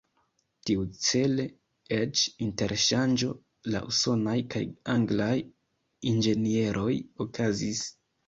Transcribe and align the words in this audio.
Tiucele 0.67 1.43
eĉ 1.97 2.23
interŝanĝo 2.45 3.29
da 3.75 3.83
usonaj 3.91 4.35
kaj 4.55 4.63
anglaj 4.95 5.35
inĝenieroj 6.13 6.97
okazis. 7.27 7.85